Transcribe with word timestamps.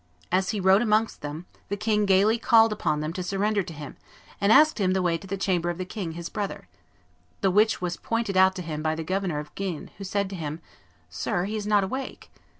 As 0.31 0.49
he 0.49 0.59
rode 0.59 0.81
amongst 0.81 1.21
them, 1.21 1.45
the 1.69 1.77
king 1.77 2.07
gayly 2.07 2.39
called 2.39 2.73
upon 2.73 3.01
them 3.01 3.13
to 3.13 3.21
surrender 3.21 3.61
to 3.61 3.71
him, 3.71 3.97
and 4.41 4.51
asked 4.51 4.77
them 4.77 4.93
the 4.93 5.01
way 5.03 5.15
to 5.15 5.27
the 5.27 5.37
chamber 5.37 5.69
of 5.69 5.77
the 5.77 5.85
king 5.85 6.13
his 6.13 6.27
brother, 6.27 6.67
the 7.41 7.51
which 7.51 7.81
was 7.81 7.97
pointed 7.97 8.35
out 8.35 8.55
to 8.55 8.63
him 8.63 8.81
by 8.81 8.95
the 8.95 9.03
governor 9.03 9.37
of 9.37 9.53
Guines, 9.53 9.91
who 9.99 10.03
said 10.03 10.27
to 10.31 10.35
him, 10.35 10.59
'Sir, 11.07 11.43
he 11.45 11.55
is 11.55 11.67
not 11.67 11.83
awake. 11.83 12.31